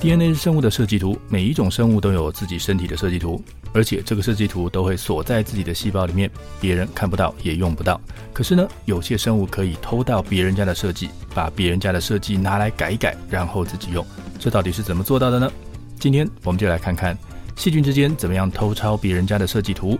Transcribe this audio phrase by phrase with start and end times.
[0.00, 3.38] DNA 是生物的设计图，每一种生物都有自己身体的设计图，
[3.74, 8.00] 而且这个设计图都会锁在自己的细胞里面，别人看不到也用不到。
[8.32, 14.02] 可是呢，有些生物可以偷到别人家的设计，把别人家的设计拿来改一改，然后自己用。
[14.38, 15.52] 这到底是怎么做到的呢？
[15.98, 17.14] 今天我们就来看看
[17.54, 19.98] 细菌之间怎么样偷抄别人家的设计图。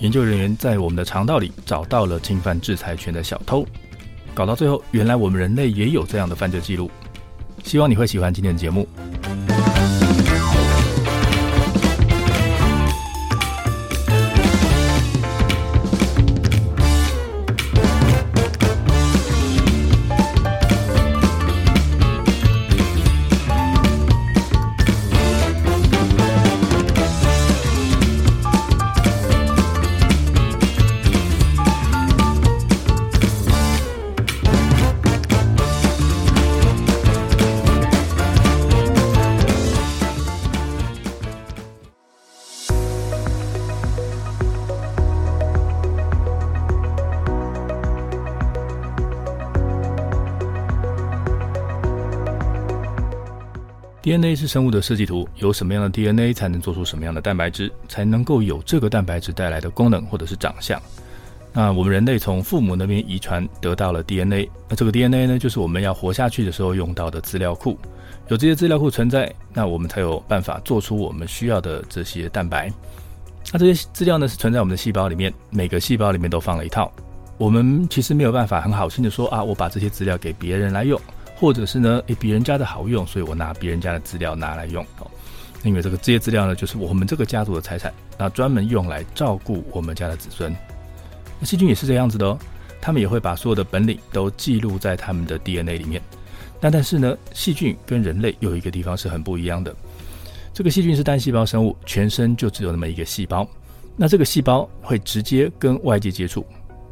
[0.00, 3.64] 研究人员在我们的肠道里找到了侵犯制裁权的小偷，
[4.34, 6.90] 搞到最后，原来我们人类也有这样的犯罪记录。
[7.64, 8.86] 希望你会喜欢今天的节目。
[54.04, 60.78] DNA 是生物的设计图，有什么样的 DNA 才能做出什么样的蛋白质，才能够有这个蛋白质带来的功能或者是长相。
[61.54, 67.78] 那我们人类从父母那边遗传得到了 DNA，那这个 DNA 呢，就是我们要活下去的时候用到的资料库。
[68.28, 72.70] 有这些资料库存在，那我们才有办法做出我们需要的这些蛋白。
[73.54, 76.92] 那这些资料呢，是存在我们的细胞里面，每个细胞里面都放了一套。
[77.38, 81.00] 我们其实没有办法很好心的说啊，我把这些资料给别人来用。
[81.34, 85.10] 或者是呢，诶，别人家的好用，所以我拿别人家的资料拿来用哦。
[85.62, 90.54] 因为这个这些资料呢，就是我们这个家族的财产，那专门用来照顾我们家的子孙。
[91.40, 92.38] 那细菌也是这样子的哦，
[92.80, 96.00] 他们也会把所有的本领都记录在他们的 DNA 里面。
[96.60, 99.74] 但但是呢，细菌跟人类有一个地方是很不一样的。
[100.52, 103.46] 这个细菌是单细胞生物，全身就只有那么一个细胞。
[103.96, 106.44] 那这个细胞会直接跟外界接触，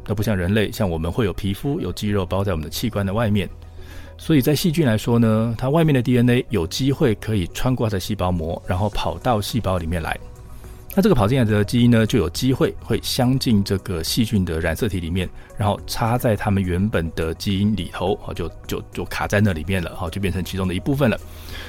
[0.07, 3.47] 那不像人类，像我们会有皮肤、有肌肉包在我们的器官的外面。
[4.17, 10.17] 所以在细菌来说呢，它外面的 DNA 有机会可以穿过它的细胞膜，然后跑到细胞里面来。
[10.95, 15.27] 那这个跑进来的基因呢，就有机会会镶进这个细菌的染色体里面，
[15.57, 21.19] 然后插在它们原本的基因里头，就就就卡在那里面了，就变成其中的一部分了。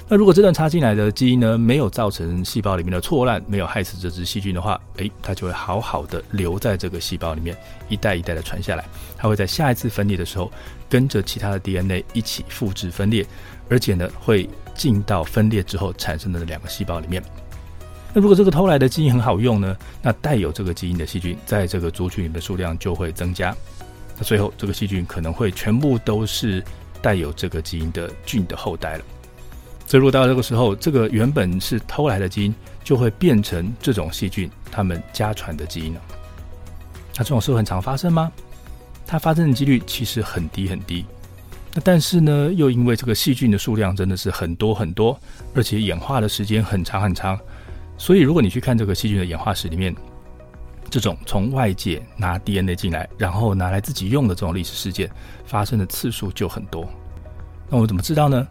[0.07, 7.57] 那如果这段插进来的基因呢，没有造成细胞里面的错乱，没有害死这只细菌的话，诶，它就会好好的留在这个细胞里面，
[7.89, 8.85] 一代一代的传下来。
[9.17, 10.53] 它会在下一次分裂的时候，
[10.87, 13.25] 跟着其他的 DNA 一起复制分裂，
[13.71, 17.23] 而且呢，会进到分裂之后产生的两个细胞里面。
[18.15, 23.55] 那如果这个偷来的基因很好用呢，那带有这个基因的细菌在这个族群里的数量就会增加。
[24.17, 26.63] 那最后这个细菌可能会全部都是
[27.03, 29.05] 带有这个基因的菌的后代了。
[29.85, 32.55] 所以如果到这个时候，这个原本是偷来的基因
[32.85, 36.01] 就会变成这种细菌它们家传的基因了。
[37.17, 38.31] 那这种事很常发生吗？
[39.05, 41.05] 它发生的几率其实很低很低。
[41.75, 45.19] 那但是呢，又因为这个细菌的数量真的是很多很多，
[45.53, 47.37] 而且演化的时间很长很长。
[47.97, 49.95] 所以，如果你去看这个细菌的演化史里面，
[50.91, 55.11] 这种从外界拿 DNA 进来，然后拿来自己用的这种历史事件，
[55.45, 56.89] 发生的次数就很多。
[57.69, 58.47] 那我们怎么知道呢？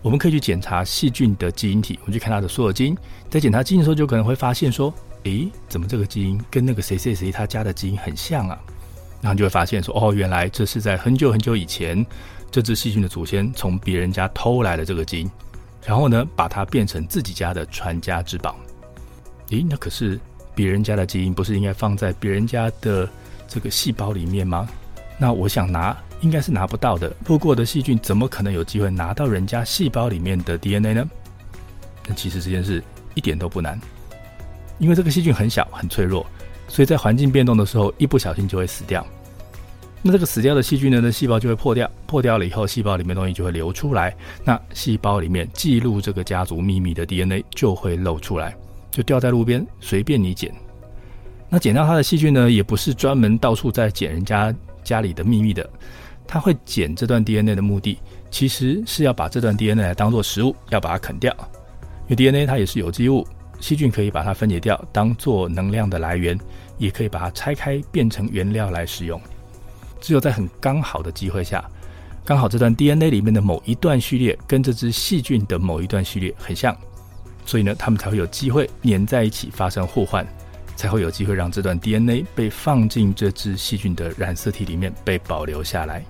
[0.00, 2.96] 我们可以去检查细菌的基因体，我们去看它的所有基因。
[3.30, 8.58] 在检查基因的时候，就可能会发现说，诶，怎么这个基因跟那个谁谁谁他家的基因很像啊？
[9.20, 12.04] 然后就会发现说，哦，原来这是在很久很久以前，
[12.50, 15.30] 这只细菌的祖先从别人家偷来的这个基因，
[15.84, 18.56] 然后呢，把它变成自己家的传家之宝。
[19.50, 20.18] 诶，那可是
[20.54, 23.08] 别人家的基因，不是应该放在别人家的
[23.46, 24.68] 这个细胞里面吗？
[25.18, 27.14] 那我想拿，应该是拿不到的。
[27.26, 31.08] 路过的细菌怎么可能有机会拿到人家细胞里面的 DNA 呢？
[32.08, 32.82] 那其实这件事
[33.14, 33.80] 一点都不难，
[34.78, 36.26] 因为这个细菌很小很脆弱，
[36.68, 39.06] 所以在环境变动的时候，一不小心就会死掉。
[40.02, 44.14] 那这个死掉的细菌呢，那细胞就会破掉，破掉了以后，细胞里面东西就会流出来，
[44.44, 48.54] 那细胞里面记录这个家族秘密的 DNA 就会露出来。
[48.94, 50.54] 就掉在路边，随便你捡。
[51.48, 54.54] 那捡到它的细菌呢，也不是专门到处在捡人家
[54.84, 55.68] 家里的秘密的。
[56.28, 57.98] 它会捡这段 DNA 的目的，
[58.30, 61.34] 其实是要把这段 DNA 当做食物，要把它啃掉。
[62.04, 63.26] 因为 DNA 它也是有机物，
[63.58, 66.38] 细菌可以把它分解掉，当做能量的来源，
[66.78, 69.20] 也可以把它拆开变成原料来使用。
[70.00, 71.68] 只有在很刚好的机会下，
[72.24, 76.76] 刚好这段 DNA 里面的某一段序列跟这只细菌的某一段序列很像，
[77.46, 80.26] 所以呢，它们才会有机会粘在一起发生互换，
[80.76, 86.04] 才会有机会让这段 DNA 被放进这只细菌的染色体里面被保留下来。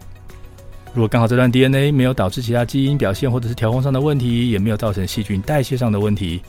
[0.93, 6.41] 如果刚好这段 DNA 没有导致其他基因表现或者是调控上的问题，也没有造成细菌代谢上的问题，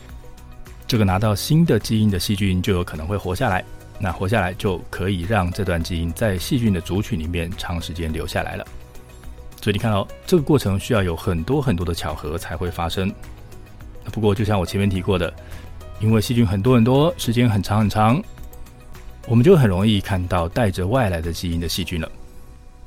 [0.88, 3.66] 这个拿到新的基因的细菌就有可能会活下来。
[3.98, 8.68] 那活下来就可以让这段基因在细菌的族群里面长时间留下来了。
[9.62, 13.12] 所以你看到这个过程需要有很多很多的巧合才会发生。
[14.12, 15.34] 不过就像我前面提过的，
[16.00, 18.22] 因为细菌很多很多，时间很长很长，
[19.28, 22.10] 我们就很容易看到带着外来的基因的细菌了。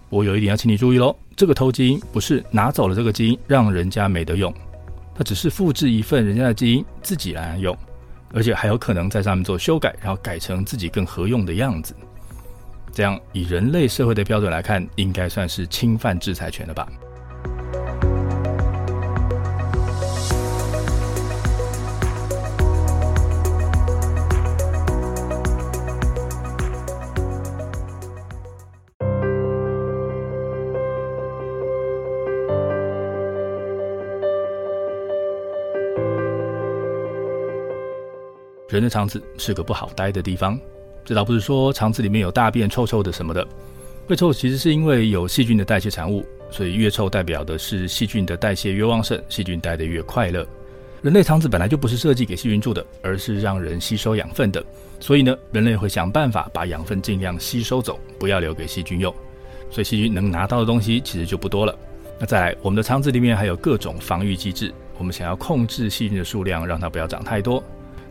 [0.09, 4.53] 我有一点要请你注意喽，这个偷基因不是拿走了这个基因让人家没得用，
[5.15, 7.77] 它只是复制一份人家的基因自己来用，
[8.33, 11.95] 而且还有可能在上面做修改，然后改成自己更合用的样子。
[12.91, 16.89] 这样以人类社会的标准来看，应该算是侵犯制裁权了吧？
[38.69, 40.61] 人的肠子是个不好待的地方，
[41.03, 43.47] 这倒不是说肠子里面有大便臭臭的什么的，
[44.07, 50.47] 会臭其实是因为有细菌的代谢产物，所以越臭代表的是细菌的代谢越旺盛，细菌待得越快乐。
[51.01, 54.63] 人类肠子本来就不是设计给细菌住的，而是让人吸收养分的，
[55.01, 59.11] 所以呢，人类会想办法把养分尽量吸收走，不要留给细菌用，
[59.71, 61.75] 所以细菌能拿到的东西其实就不多了。
[62.19, 67.65] 那再来，我们的肠子里面还有各种防御机制，我们想要控制细菌的数量，让它不要长太多。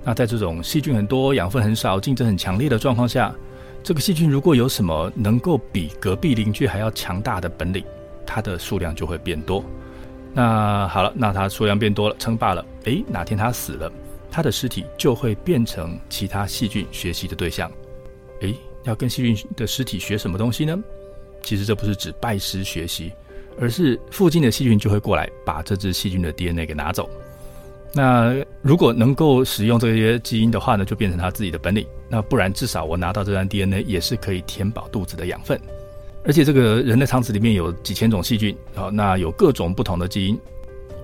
[0.08, 3.36] 那在这种细菌很多、养分很少、竞争很强烈的状况下，
[3.84, 7.84] 这个细菌如果有什么能够比隔壁邻居还要强大的本领，
[8.26, 9.62] 它的数量就会变多。
[10.34, 12.66] 那好了，那它数量变多了，称霸了。
[12.86, 13.92] 诶，哪天它死了，
[14.32, 17.70] 它的尸体就会变成其他细菌学习的对象。
[18.40, 18.56] 诶，
[18.86, 20.80] 要跟细菌的尸体学什么东西呢？
[21.44, 23.12] 其实这不是指拜师学习，
[23.60, 27.10] 而是附近的细菌就会过来把这只细菌的 DNA 给拿走。
[27.94, 31.86] 那如果能够使用这些基因的话呢，就变成他自己的本领。
[32.10, 35.60] 那不然，至少我拿到这段 DNA 也是可以填饱肚子的养分。
[36.24, 40.38] 而且，这个人的肠子里面有几千种细菌，好，那有各种不同的基因。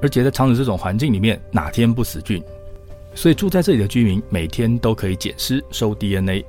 [0.02, 2.44] 而且在肠子这种环境里面，哪天不死菌？
[3.16, 6.46] 所以住在这里的居民每天都可以捡尸收 DNA。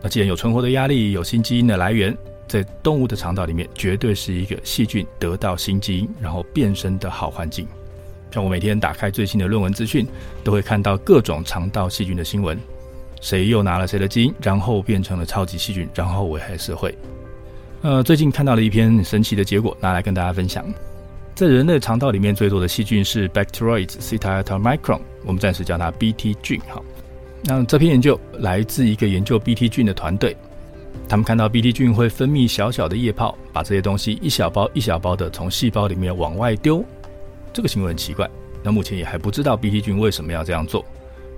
[0.00, 2.16] 那既然有存活的压力，有新基因的来源，
[2.46, 7.66] 在动物的肠道里面，绝对是一个细菌得到新基因然后变身的好环境。
[8.30, 10.06] 像我每天打开最新的论文资讯，
[10.44, 12.58] 都会看到各种肠道细菌的新闻，
[13.20, 16.94] 谁又拿了谁的基因，然后变成了超级细菌，然后危害社会。
[17.82, 20.66] 呃，最近看到了一篇神奇的结果，拿来跟大家分享。
[21.34, 26.60] 在人类肠道里面最多的细菌是 Bacteroides cetiatomicron，我们暂时叫它 BT 菌。
[26.68, 26.82] 好，
[27.44, 30.34] 那这篇研究来自一个研究 BT 菌的团队，
[31.06, 36.82] 他们看到 BT 菌会分泌小小的液泡，把这些东西一小包一小包的从细胞里面往外丢。
[37.56, 38.28] 这个行为很奇怪，
[38.62, 40.84] 那目前也还不知道 BT 菌为什么要这样做，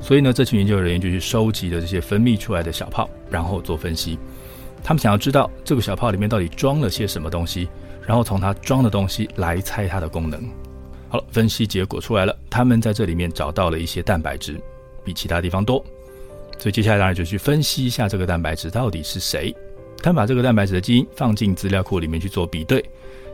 [0.03, 4.19] 所以呢，这群研究人员就去收集了这些分泌出来的小泡，然后做分析。
[4.83, 7.69] 他们想要知道这个小泡里面到底装了些什么东西，
[8.05, 10.43] 然后从它装的东西来猜它的功能。
[11.09, 14.61] 好了，分析结果出来了，他们在这里面找到了一些蛋白质，
[15.05, 15.79] 比其他地方多。
[16.59, 19.55] 所以接下来当然就去分析一下这个蛋白质到底是谁。
[20.03, 22.83] 他们把这个蛋白质的基因放进资料库里面去做比对，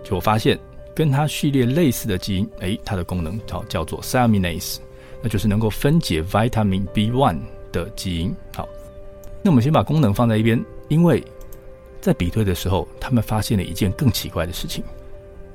[0.03, 0.61] 结果发现。
[0.95, 4.77] 跟它序列类似的基因，诶，它的功能叫叫做 Thiaminase，
[5.23, 7.39] 那就是能够分解 Vitamin B1
[7.73, 8.35] 的基因。
[8.55, 8.69] 好，
[9.43, 11.23] 那我们先把功能放在一边，因为
[12.01, 14.85] 在比对的时候，他们发现了一件更奇怪的事情。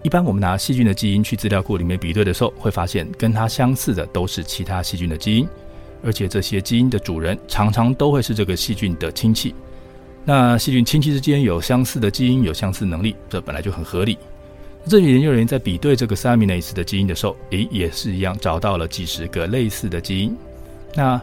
[0.02, 5.48] 一般我们拿细菌的基因去资料库里面比对的时候，会发现跟它相似的都是其他细菌的基因，
[6.04, 9.54] 而且这些基因的主人常常都会是这个细菌的亲戚。
[10.26, 14.18] 那细菌亲戚之间有相似的基因，有相似能力，这本来就很合理。
[14.88, 20.36] 这群研究人员在比对这个 s a m i n a s 的基因的时候，诶，也是一样找到了几十个类似的基因。
[20.96, 21.22] 那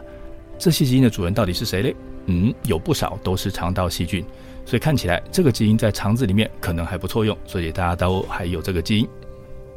[0.57, 1.95] 这些基因的主人到底是谁嘞？
[2.27, 4.23] 嗯，有不少都是肠道细菌，
[4.65, 9.07] 所以看起来这个基因在肠子里面可能还不错用，所以大家都还有这个基因。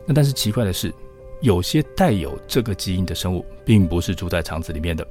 [0.06, 0.92] 那但是奇怪的是，
[1.40, 5.06] 有些带有这个基因的生物，并不是住在肠子里面的，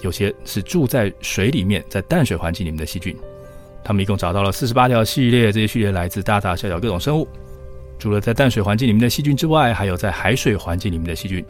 [0.00, 3.16] 有些是住在水里面，在淡水环境里面的细菌。
[3.84, 7.26] 他们一共找到了四十八条系列，这些序列来自大大小小各种生物。
[8.00, 11.44] 除了在淡水环境里面的细菌之外，还有在海水环境里面的细菌。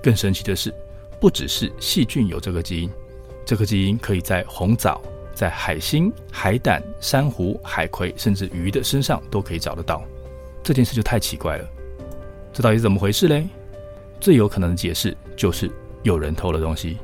[0.00, 0.72] 更神奇的是，
[1.20, 2.90] 不只是细菌有这个基因，
[3.44, 5.02] 这个基因可以在红藻、
[5.34, 10.00] 在海星、海胆、珊瑚、海葵，甚至鱼的身上都可以找得到。
[10.62, 11.68] 这件事就太奇怪了。
[12.52, 13.46] 这到底是怎么回事嘞？
[14.20, 15.68] 最有可能的解释就是
[16.04, 16.98] 有人偷了东西，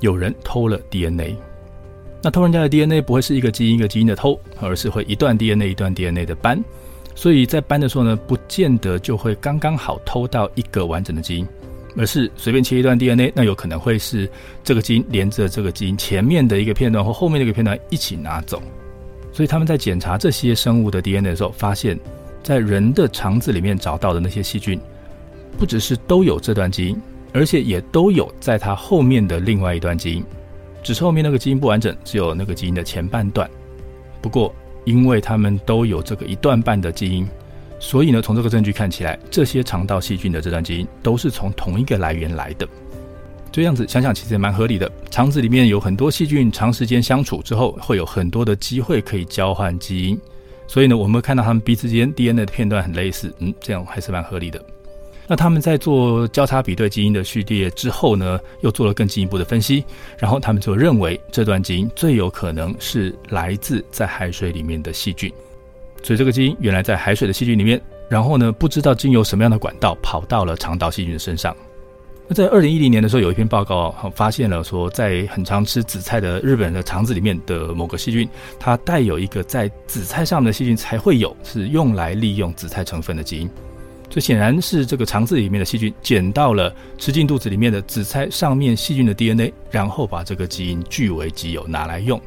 [0.00, 1.36] 有人偷了 DNA。
[2.22, 6.62] 那偷人家的 DNA 不会是一个基因一个基因的偷，而是会一段 DNA 一段 DNA 的搬。
[7.14, 11.46] 所以在搬的时候呢，不见得就会刚刚好偷到一个完整的基因，
[11.96, 14.28] 而是随便切一段 DNA，那有可能会是
[14.62, 18.60] 这个基因连着这个基因前面的一个片段或后面的一个片段一起拿走。
[19.32, 21.98] 所以他们在检查这些生物的 DNA 的时候，发现，
[22.42, 24.80] 在人的肠子里面找到的那些细菌，
[25.58, 27.00] 不只是都有这段基因，
[27.32, 30.24] 而且也都有在它后面的另外一段基因，
[30.82, 33.48] 只是后面那个基因不完整，只有那个基因的前半段。
[34.20, 34.54] 不过，
[34.84, 37.26] 因为他们都有这个一段半的基因，
[37.78, 42.68] 所以呢，从这个证据看起来，这些肠道细菌的这段基因都是从同一个来源来的。
[43.50, 44.90] 这样子想想，其实也蛮合理的。
[45.10, 50.18] 肠子里面有很多细菌，长时间相处之后，会有很多的机会可以交换基因。
[50.66, 54.60] 所以呢，我们看到他们彼此间 DNA 的片段很类似，嗯，这样还是蛮合理的。
[55.26, 59.84] 那他们在做交叉比对基因的序列之后呢，又做了更进一步的分析，
[60.18, 65.32] 然后他们就认为这段基因最有可能是来自在海水里面的细菌。
[66.02, 71.56] 所以这个基因原来在海水的细菌里面，然后呢，不知道经由什么样的管道跑到了肠道细菌的身上。
[72.26, 78.28] 那在二零一零年的时候，有一篇报告发现了说，在很常吃紫菜的日本人的肠子里面的某个细菌，
[78.58, 83.50] 它带有一个在紫菜上面的细菌才会有，是用来利用紫菜成分的基因。
[84.14, 92.20] 这显然是这个肠子里面的细菌捡到了吃进肚子里面的紫菜上面细菌的 DNA，然后把这个基因据为己有拿来用，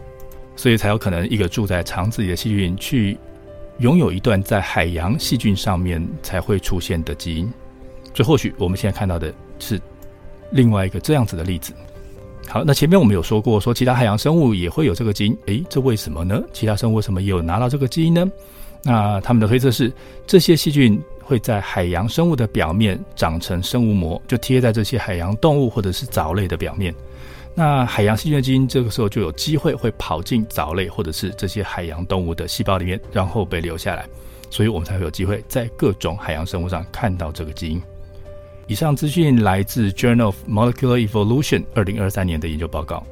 [0.57, 3.17] 所以才有可能一个住在肠子里的细菌去
[3.79, 7.49] 拥有一段在海洋细菌上面才会出现的基因。
[8.13, 9.79] 所以或许我们现在看到的是
[10.51, 11.71] 另外一个这样子的例子。
[12.49, 16.43] 好，那前面我们有说过，说其他海洋生物也会有这个基因，诶，这为什么呢？
[16.51, 18.29] 其他生物为什么也有拿到这个基因呢？
[18.83, 19.89] 那他们的推测是，
[20.25, 21.01] 这些细菌。
[21.27, 26.95] 会在海洋生物的表面长成生物膜，就贴在这些海洋动物或者是藻类的表面。
[27.53, 34.07] 那海洋细菌的基因这个时候就有机会会跑进藻类或者是这些海洋动物的细胞里面，然后被留下来。
[34.49, 37.81] 所以我们才会有机会在各种海洋生物上看到这个基因。
[38.67, 43.03] 以上资讯来自《Journal of Molecular Evolution》二零二三年的研究报告。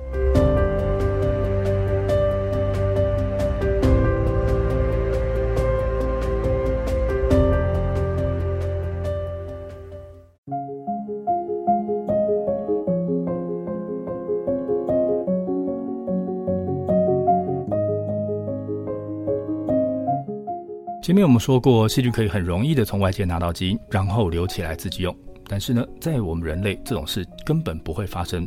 [21.15, 25.15] 前面我们说过，细菌可以很容易的从外界拿到基因，然后留起来自己用。
[25.47, 28.45] 但是呢，在我们人类这种事根本不会发生。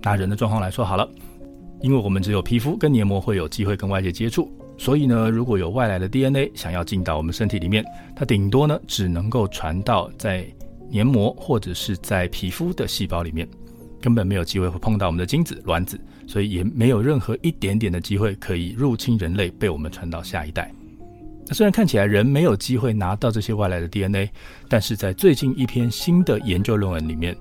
[0.00, 1.06] 拿人的状况来说好了，
[1.82, 7.84] 因为我们只有皮肤跟黏膜会有机会跟外界接触，所以呢，如果有外来的 DNA 想要进到我们身体里面，
[8.16, 10.46] 它顶多呢只能够传到在
[10.88, 13.46] 黏膜或者是在皮肤的细胞里面，
[14.00, 20.72] 根本没有机会会碰到我们的精子、卵子，所以也没有任何一点点的机会可以入侵人类，被我们传到下一代。
[21.48, 24.30] 那虽然看起来人没有机会拿到这些外来的 DNA，
[24.68, 27.34] 但是在最近一篇新的研究论文里面，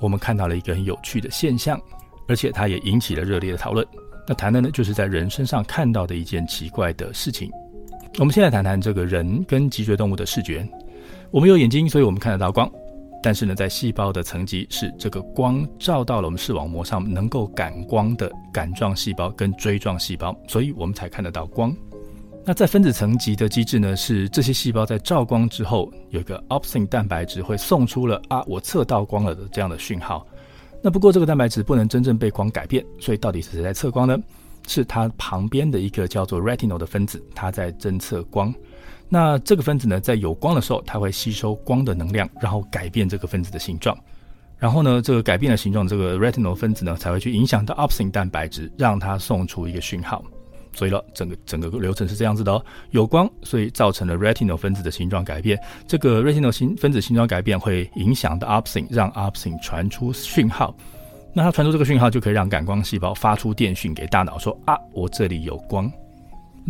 [0.00, 1.78] 我们看到了一个很有趣的现象，
[2.26, 3.86] 而且它也引起了热烈的讨论。
[4.26, 7.50] 那谈的呢，就是在人身上看到的一件奇怪的事情。
[8.18, 10.66] 我们现在谈谈这个人跟脊椎动物的视觉。
[11.30, 12.70] 我们有眼睛，所以我们看得到光，
[13.22, 21.76] 但是呢，在细胞的层级是这个光照到了我们视网膜上能够感光的杆状细胞跟锥状细胞，所以我们才看得到光。
[22.50, 30.26] 那在分子层级的机制呢，是这些细胞在照光之后，有一个 opsin 蛋白质会送出了啊，我测到光了的这样的讯号。
[30.82, 34.18] 那不过这个蛋白质不能真正被光改变，所以到底是谁在测光呢？
[34.66, 38.52] 是它旁边的一个叫做 retinol 的分子，它在侦测光。
[39.08, 43.96] 那这个分子呢，在有光的时候，它会吸收光的能量，然后改变这个分子的形状。
[44.58, 50.20] 然后呢，这个改变了形状，这个 retinol 分子呢，才会去影响到 opsin 蛋白质，让它送出一个讯号。
[50.72, 55.58] 所以了，整个整个流程是这样子的哦，有光，所以造成了 retinol 分子的形状改变。
[55.86, 60.74] 这个 retinol 形分子形状改变会影响到 opsin，让 opsin 传出讯号。
[61.32, 65.90] 那它传出这个讯号，就可以让感光细胞发出电讯给大脑说啊，我这里有光。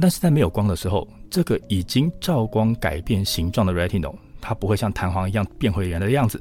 [0.01, 6.41] 但是在没有光的时候，这个已经照光改变形状的 retinol，它不会像弹簧一样变回原来的样子。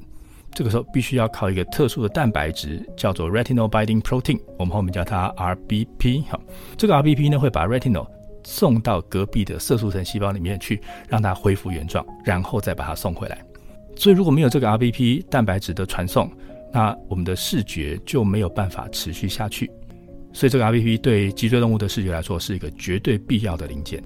[0.59, 6.25] 这个时候必须要靠一个特殊的蛋白质，叫做 retinol binding protein，我们后面叫它 RBP。
[6.27, 6.37] 好，
[6.75, 8.05] 这个 RBP 呢会把 retinol
[8.43, 13.41] 送到隔壁的色素层细胞里面去，让它恢复原状，然后再把它送回来。
[13.95, 16.29] 所以如果没有这个 RBP 蛋白质的传送，
[16.73, 19.71] 那我们的视觉就没有办法持续下去。
[20.33, 24.03] 所以这个 RBP 对脊椎动物的视觉来说是一个绝对必要的零件。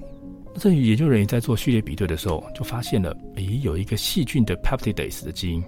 [0.60, 5.64] 这研究人员在做序列比对的时候，就发现了，诶，有一个细菌的 peptidase 的基因，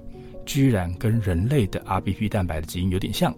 [0.46, 3.34] 居然跟人类的 RBP 蛋白的基因有点像。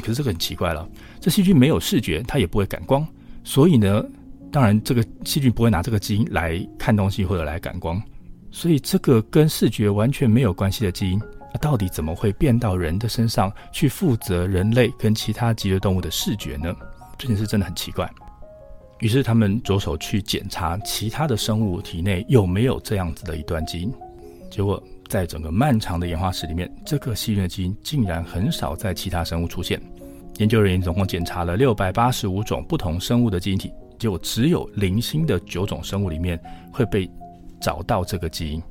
[0.00, 0.88] 可是这个很奇怪了，
[1.20, 3.06] 这细菌没有视觉，它也不会感光，
[3.44, 4.02] 所以呢，
[4.50, 8.02] 当然这个细菌不会拿这个基因来看东西或者来感光，
[8.50, 11.20] 所以这个跟视觉完全没有关系的基因，
[11.52, 16.74] 那到底怎么会变到人的身上去负责人类跟其他脊椎动物的视觉呢？
[17.18, 18.10] 这件事真的很奇怪。
[19.00, 23.92] 于是他们着手去检查其他的生物体内有没有这样子的一段基因，
[24.50, 24.82] 结果
[25.12, 29.78] 在整个漫长的演化史里面，这个细菌的基因竟然很少在其他生物出现。
[30.38, 36.40] 研究人员总共检查了六百八十五种不同生物的基因体，结果只有零星的九种生物里面
[36.72, 37.06] 会被
[37.60, 38.62] 找到这个基因。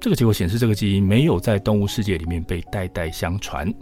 [0.00, 3.72] 这个结果显示，这个基因没有在动物世界里面被代代相传，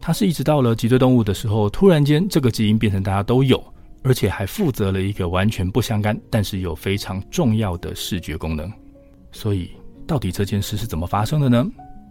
[0.00, 3.60] 它是一直到了脊椎动物的时候，突然间这个基因变成大家都有。
[4.02, 8.72] 而且还负责了一个完全不相干，但是有非常重要的视觉功能。
[9.32, 9.68] 所以，
[10.06, 11.66] 到底这件事是怎么发生的呢？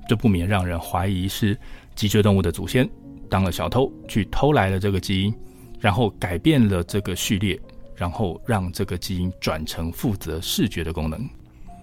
[0.08, 1.58] 这不免让人怀疑是
[1.96, 2.88] 脊椎动物的祖先
[3.30, 5.34] 当了小偷，去偷来了这个基因，
[5.80, 7.60] 然后改变了这个序列，
[7.96, 11.28] 然后让这个基因转成负责视觉的功能。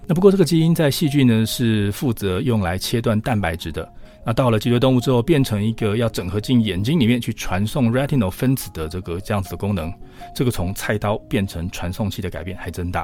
[0.06, 3.88] 那不过，这个基因在细菌呢是负责用来切断蛋白质的。
[4.24, 9.92] 那到了脊椎动物之后，变成一个要整合进眼睛里面去传送 retinal 分子的这个这样子的功能，
[10.34, 13.02] 这个从菜刀变成传送器的改变还真大。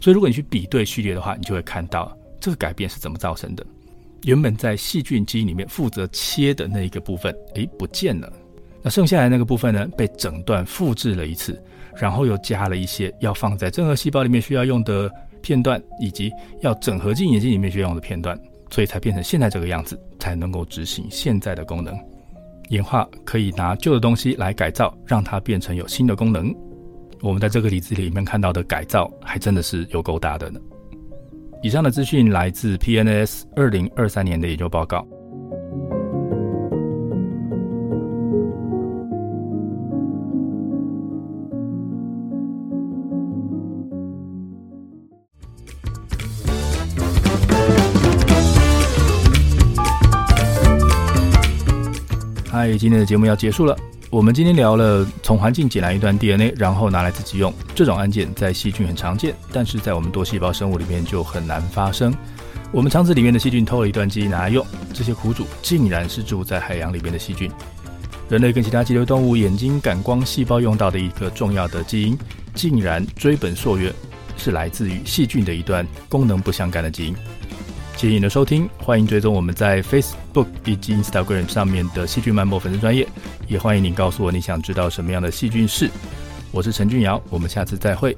[0.00, 3.64] 所以如果你去比对序列的话，你就会看到这个改变是怎么造成的。
[4.24, 8.32] 原本在细菌基因里面负责切的那一个部分，诶，不见了。
[8.82, 11.62] 那剩下来那个部分呢，被整段复制了一次，
[11.96, 15.10] 然后又加了一些要放在真核细胞里面需要用的
[15.42, 18.38] 片段，以及要整合进眼睛里面需要用的片段。
[18.68, 21.96] 所以才变成现在这个样子，才能够执行现在的功能。
[22.70, 26.52] 演化可以拿旧的东西来改造，让它变成有新的功能。
[27.22, 30.58] 我们在这个例子里面看到的改造，还真的是有够大的呢。
[31.62, 35.06] 以上的资讯来自 PNS 二零二三年的研究报告。
[52.78, 53.76] 今天的节目要结束了。
[54.08, 57.52] 我们今天聊了从环境捡来一段 DNA，然后拿来自己用。
[57.74, 62.14] 这种案件在细菌很常见，但是在我们多细胞生物里面就很难发生。
[62.72, 67.50] 我们肠子里面的细菌偷了一段基因拿来用，这些苦主竟然是住在海洋里面的细菌。
[68.28, 72.18] 人类跟其他脊椎动物眼睛感光细胞用到的一个重要的基因，
[72.54, 73.92] 竟然追本溯源，
[74.36, 77.16] 是来自于细菌的一段功能不相干的基因。
[77.96, 83.08] 谢谢你的收听，欢迎追踪我们在 Facebook 以及 Instagram 上面的细菌漫播粉丝专业，
[83.48, 85.88] 也欢迎你告诉我你想知道什么样的细菌事。
[86.52, 88.14] 我是陈俊尧，我们下次再会。